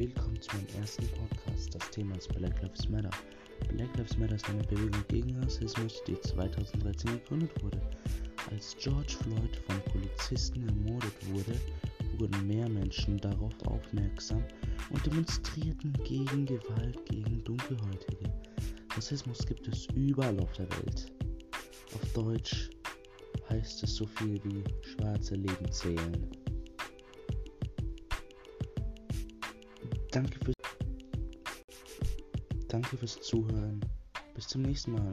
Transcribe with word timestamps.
ersten 0.00 1.06
Podcast. 1.08 1.74
Das 1.74 1.90
Thema 1.90 2.16
ist 2.16 2.28
Black 2.34 2.60
Lives 2.62 2.88
Matter. 2.88 3.10
Black 3.68 3.96
Lives 3.96 4.16
Matter 4.16 4.34
ist 4.34 4.48
eine 4.48 4.62
Bewegung 4.64 5.04
gegen 5.08 5.36
Rassismus, 5.42 6.02
die 6.06 6.18
2013 6.20 7.12
gegründet 7.12 7.62
wurde. 7.62 7.80
Als 8.50 8.76
George 8.80 9.14
Floyd 9.22 9.56
von 9.66 9.80
Polizisten 9.92 10.66
ermordet 10.66 11.14
wurde, 11.30 11.60
wurden 12.18 12.46
mehr 12.46 12.68
Menschen 12.68 13.18
darauf 13.18 13.52
aufmerksam 13.66 14.42
und 14.90 15.04
demonstrierten 15.06 15.92
gegen 16.04 16.46
Gewalt 16.46 17.04
gegen 17.06 17.44
Dunkelhäutige. 17.44 18.32
Rassismus 18.96 19.46
gibt 19.46 19.68
es 19.68 19.86
überall 19.94 20.38
auf 20.40 20.52
der 20.52 20.70
Welt. 20.70 21.12
Auf 21.94 22.12
Deutsch 22.14 22.70
heißt 23.50 23.82
es 23.82 23.96
so 23.96 24.06
viel 24.06 24.40
wie 24.44 24.64
schwarze 24.82 25.36
Leben 25.36 25.70
zählen. 25.70 26.41
Danke 30.12 30.38
fürs, 30.44 30.56
danke 32.68 32.96
fürs 32.98 33.18
Zuhören. 33.22 33.80
Bis 34.34 34.46
zum 34.46 34.60
nächsten 34.60 34.92
Mal. 34.92 35.12